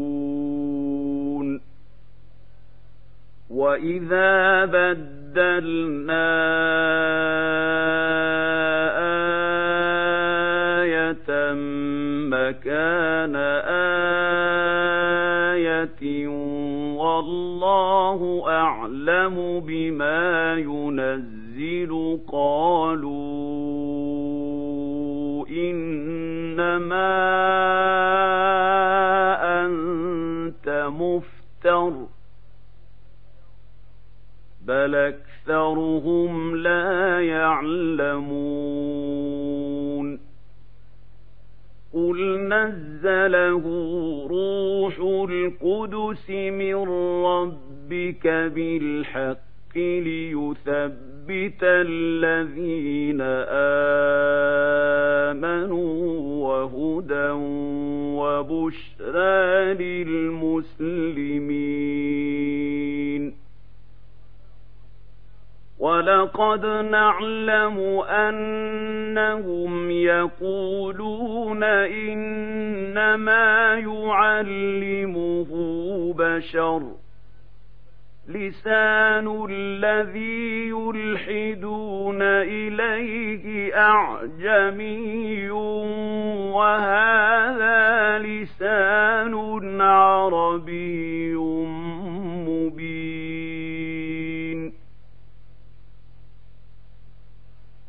وإذا 3.50 4.66
بدلنا 4.66 6.28
آية 10.84 11.54
مكان 12.30 13.36
آية 15.56 16.28
والله 16.98 18.44
أعلم 18.48 19.60
بما 19.60 20.56
ينزل. 20.56 21.48
قالوا 22.32 23.18
إنما 25.48 27.08
مفتر 31.66 32.08
بل 34.62 34.96
أكثرهم 34.96 36.56
لا 36.56 37.22
يعلمون 37.22 38.28
قل 41.94 42.48
نزله 42.50 43.64
روح 44.30 45.00
القدس 45.30 46.30
من 46.30 46.76
ربك 47.26 48.28
بالحق 48.28 49.78
ليثبت 49.78 51.07
الذين 51.64 53.22
آمنوا 55.32 55.98
وهدى 56.48 57.30
وبشرى 58.20 59.74
للمسلمين 61.98 63.34
ولقد 65.80 66.66
نعلم 66.66 67.80
أنهم 68.10 69.92
يقولون 69.92 71.64
إنما 72.04 73.74
يعلمه 73.74 75.48
بشر 76.18 76.82
لسان 78.28 79.48
الذي 79.50 80.70
يلحدون 80.70 82.22
إليه 82.22 83.76
أعجمي 83.76 85.50
وهذا 86.52 88.20
لسان 88.20 89.82
عربي 89.82 91.36
مبين. 92.48 93.48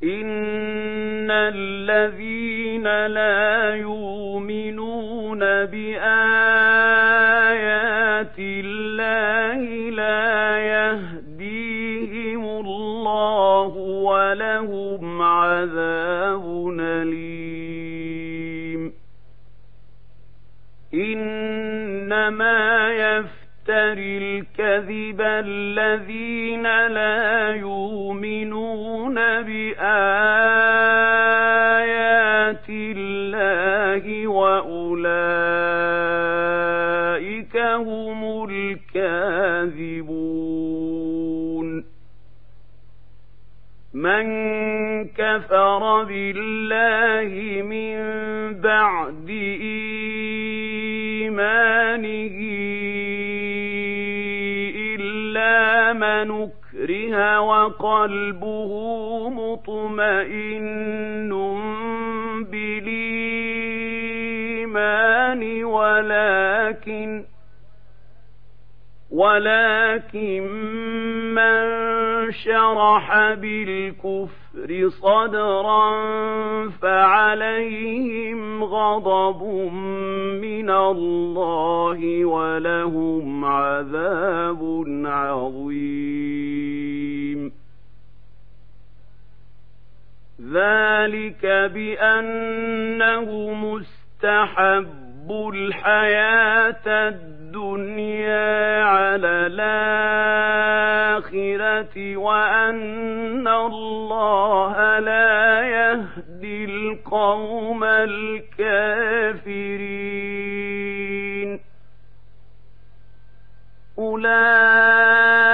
إن 0.05 1.31
الذين 1.31 3.07
لا 3.07 3.75
يؤمنون 3.75 5.39
بآيات 5.41 6.48
الكذب 24.79 25.21
الذين 25.21 26.63
لا 26.87 27.55
يؤمنون 27.55 29.15
بآيات 29.15 29.89
الله 32.69 34.27
وأولئك 34.27 35.17
هم 37.57 38.45
الكاذبون 38.51 39.99
من 43.95 44.25
كفر 45.05 46.05
بالله 46.05 47.63
من 47.63 47.99
بعد 48.61 49.29
إيمانه 51.29 52.38
أكره 57.19 57.41
وقلبه 57.41 58.71
مطمئن 59.29 61.33
بالإيمان 64.69 65.65
ولكن 65.65 67.25
ولكن 69.11 70.43
من 71.35 71.63
شرح 72.33 73.35
بالكفر 73.35 74.38
صدرا 74.91 75.91
فعليهم 76.83 78.65
غضب 78.65 79.43
من 80.43 80.71
الله 80.71 82.25
ولهم 82.25 83.45
عذاب 83.45 84.85
عظيم. 85.05 86.29
ذلك 90.53 91.47
بأنه 91.75 93.29
مستحب 93.55 95.31
الحياة 95.55 97.09
الدنيا 97.09 97.38
على 98.83 99.47
الآخرة 101.17 102.17
وأن 102.17 103.49
الله 103.49 104.99
لا 104.99 105.61
يهدي 105.63 106.65
القوم 106.65 107.85
الكافرين. 107.85 109.19
أولئك 113.99 115.48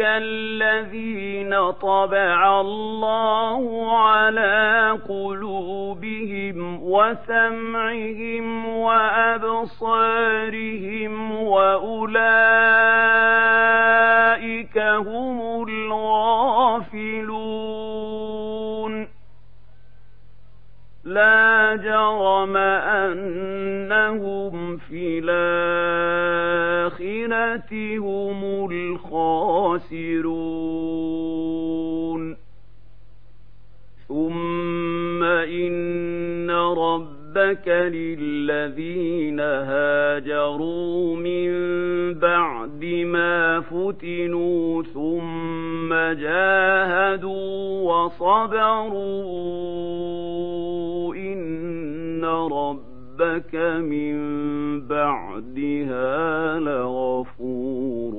الذين 0.00 1.70
طبع 1.70 2.60
الله 2.60 3.92
على 3.98 4.98
قلوبهم 5.08 6.82
وسمعهم 6.82 8.66
وأبصارهم 8.68 9.92
وأولئك 11.42 12.16
هم 14.78 15.62
الغافلون 15.68 17.16
لا 21.04 21.76
جرم 21.76 22.56
أنهم 23.86 24.76
في 24.76 25.18
الآخرة 25.24 26.75
هم 27.98 28.68
الخاسرون 28.70 30.36
ثم 34.08 35.22
إن 35.22 36.50
ربك 36.50 37.68
للذين 37.68 39.40
هاجروا 39.40 41.16
من 41.16 41.50
بعد 42.14 42.84
ما 42.84 43.60
فتنوا 43.60 44.82
ثم 44.82 45.94
جاهدوا 45.94 47.92
وصبروا 47.92 49.14
إن 51.14 52.24
ربك 52.24 52.85
من 53.80 54.16
بعدها 54.86 56.58
لغفور 56.60 58.12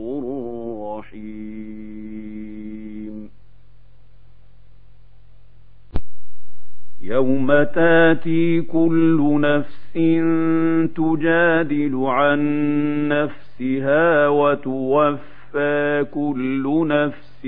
رحيم. 0.98 1.98
يوم 7.02 7.64
تاتي 7.64 8.62
كل 8.62 9.38
نفس 9.42 9.94
تجادل 10.96 11.96
عن 12.06 12.40
نفسها 13.08 14.28
وتوفى 14.28 16.06
كل 16.14 16.88
نفس 16.88 17.46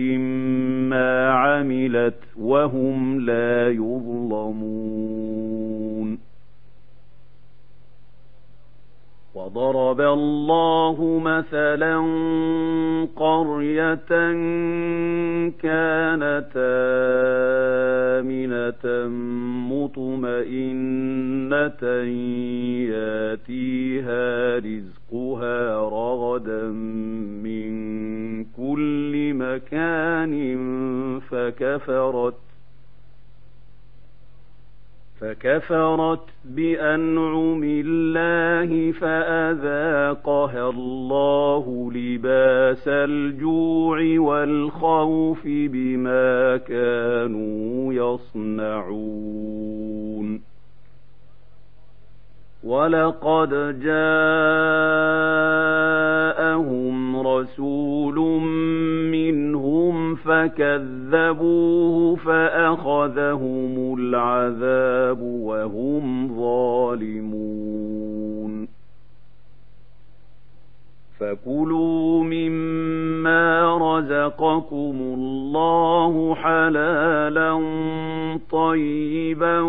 ما 0.89 1.31
عملت 1.31 2.15
وهم 2.37 3.19
لا 3.21 3.69
يظلمون. 3.69 5.58
وضرب 9.55 10.01
الله 10.01 11.19
مثلا 11.23 11.97
قرية 13.15 14.09
كانت 15.61 16.51
آمنة 18.19 19.07
مطمئنة 19.73 21.83
ياتيها 22.93 24.57
رزقها 24.57 25.79
رغدا 25.89 26.63
من 27.43 27.69
كل 28.45 29.33
مكان 29.33 30.33
فكفرت 31.19 32.33
فكفرت 35.19 36.23
بأنعم 36.45 37.61
الله 37.63 38.91
فأذاقها 38.91 40.69
الله 40.69 41.91
لباس 41.95 42.87
الجوع 42.87 44.19
والخوف 44.19 45.41
بما 45.45 46.57
كانوا 46.57 47.93
يصنعون. 47.93 49.39
ولقد 52.63 53.49
جاءهم 53.79 53.99
رسول 57.39 58.41
منهم 59.11 60.15
فكذبوه 60.15 62.15
فأخذهم 62.15 63.95
العذاب 63.99 65.21
وهم 65.21 66.27
ظالمون. 66.39 68.28
فكلوا 71.19 72.23
مما 72.23 73.77
رزقكم 73.77 74.95
الله 75.01 76.35
حلالا 76.35 77.59
طيبا 78.51 79.59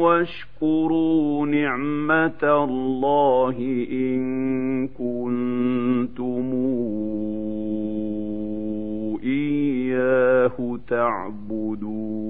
واشكروا 0.00 1.46
نعمة 1.46 2.64
الله 2.64 3.56
إن 3.92 4.88
كنتم 4.88 6.48
إياه 9.24 10.78
تعبدون 10.88 12.27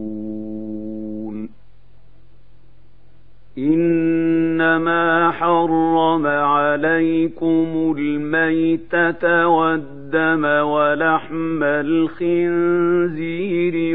إنما 3.59 5.31
حرم 5.31 6.27
عليكم 6.27 7.95
الميتة 7.99 9.47
والدم 9.49 10.45
ولحم 10.45 11.63
الخنزير 11.63 13.19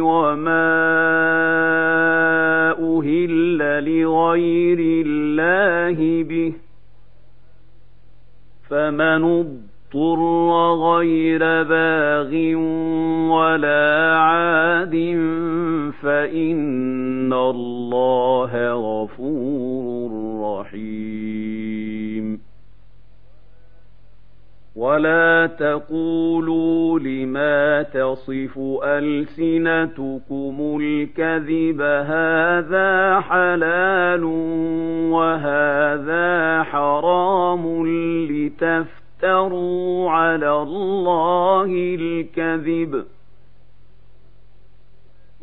وما 0.03 0.84
أهل 2.72 3.57
لغير 3.86 5.05
الله 5.05 6.24
به 6.24 6.53
فمن 8.70 9.24
اضطر 9.24 9.72
غير 9.95 11.39
باغ 11.63 12.31
ولا 13.29 14.15
عاد 14.17 14.95
فإن 16.01 17.33
الله 17.33 18.51
غفور 18.73 20.11
رحيم. 20.43 22.39
ولا 24.75 25.49
تقولوا 25.59 26.99
لما 26.99 27.83
تصف 27.83 28.59
ألسنتكم 28.83 30.77
الكذب 30.81 31.81
هذا 31.81 33.19
حلال 33.19 34.23
وهذا 35.13 36.63
حرام 36.63 37.87
لتفتروا 38.27 39.02
على 40.09 40.61
الله 40.61 41.95
الكذب. 41.99 43.05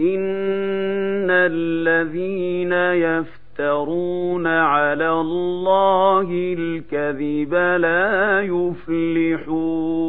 إن 0.01 1.31
الذين 1.31 2.73
يفترون 2.73 4.47
على 4.47 5.11
الله 5.11 6.29
الكذب 6.59 7.55
لا 7.55 8.41
يفلحون. 8.41 10.01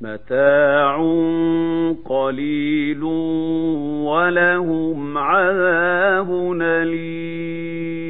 متاع 0.00 0.96
قليل 2.04 3.02
ولهم 4.02 5.18
عذاب 5.18 6.58
أليم. 6.62 8.07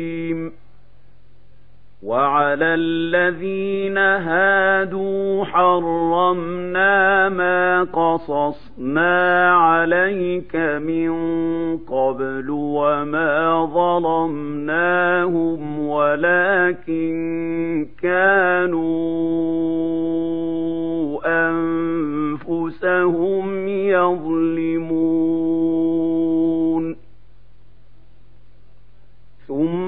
وعلى 2.08 2.64
الذين 2.64 3.98
هادوا 3.98 5.44
حرمنا 5.44 7.28
ما 7.28 7.82
قصصنا 7.84 9.52
عليك 9.54 10.56
من 10.56 11.12
قبل 11.78 12.46
وما 12.50 13.64
ظلمناهم 13.74 15.60
ولكن 15.88 17.16
كانوا 18.02 18.88
أنفسهم 22.40 23.68
يظلمون. 23.68 25.18
ثم 29.48 29.87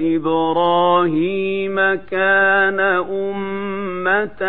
إبراهيم 0.00 1.76
كان 1.94 2.80
أمة 3.10 4.42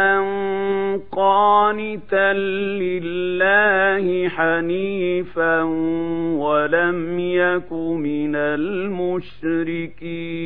قانتا 1.11 2.33
لله 2.33 4.29
حنيفا 4.29 5.61
ولم 6.33 7.19
يك 7.19 7.71
من 7.73 8.35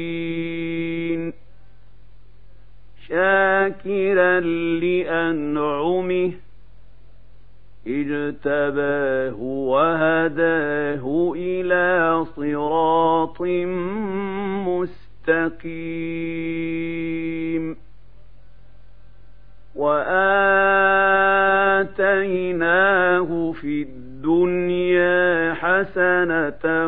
المشركين 0.03 1.33
شاكرا 3.07 4.39
لأنعمه 4.79 6.31
اجتباه 7.87 9.35
وهداه 9.41 11.33
إلى 11.35 12.25
صراط 12.35 13.41
مستقيم. 15.27 16.23
وآتيناه 21.83 23.51
في 23.51 23.81
الدنيا 23.81 25.53
حسنة 25.53 26.87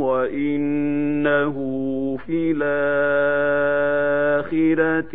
وإنه 0.00 1.56
في 2.26 2.54
الآخرة 2.56 3.56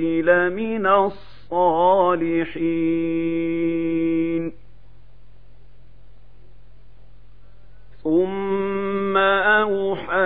لمن 0.01 0.85
الصالحين 0.87 2.21
ثم 8.03 9.17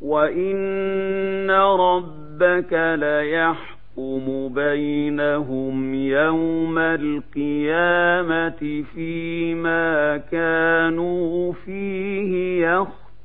وَإِنَّ 0.00 1.50
رَبَّكَ 1.50 2.72
لَيَحْكُمُ 2.98 4.48
بَيْنَهُمْ 4.54 5.94
يَوْمَ 5.94 6.78
الْقِيَامَةِ 6.78 8.82
فِيمَا 8.94 10.16
كَانُوا 10.16 11.52
فِيهِ 11.52 12.66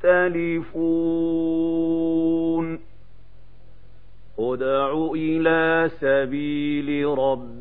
يَخْتَلِفُونَ 0.04 0.76
ادْعُ 4.40 5.12
إِلَى 5.16 5.90
سَبِيلِ 6.00 7.08
رَبِّكَ 7.08 7.55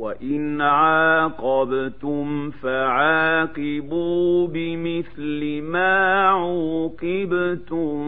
وَإِنْ 0.00 0.60
عَاقَبْتُمْ 0.60 2.50
فَعَاقِبُوا 2.50 4.46
بِمِثْلِ 4.48 5.62
مَا 5.62 6.28
عُوقِبْتُم 6.28 8.00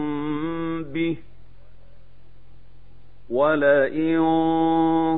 بِهِ 0.83 1.17
وَلَئِن 3.29 4.19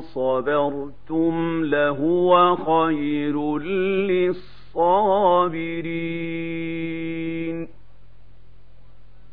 صَبَرْتُمْ 0.00 1.64
لَهُوَ 1.64 2.56
خَيْرٌ 2.56 3.58
لِّلصَّابِرِينَ 4.08 5.16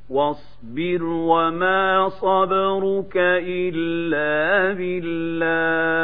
وَاصْبِرْ 0.09 1.03
وَمَا 1.03 2.09
صَبْرُكَ 2.09 3.17
إِلَّا 3.17 4.73
بِاللَّهِ 4.73 6.03